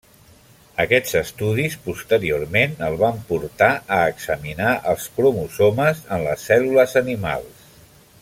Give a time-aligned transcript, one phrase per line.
[0.83, 3.69] Aquests estudis posteriorment el van portar
[3.99, 7.63] a examinar els cromosomes en les cèl·lules animals.